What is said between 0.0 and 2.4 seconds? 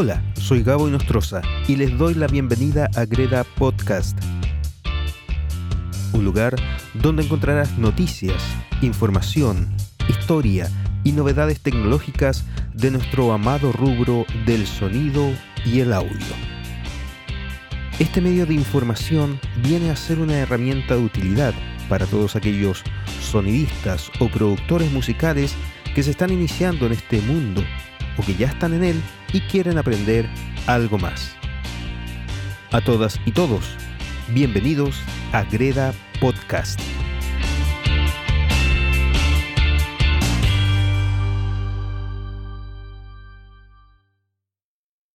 Hola, soy Gabo Inostroza y les doy la